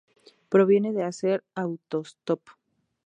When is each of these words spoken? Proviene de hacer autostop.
Proviene 0.49 0.93
de 0.93 1.03
hacer 1.03 1.43
autostop. 1.53 2.41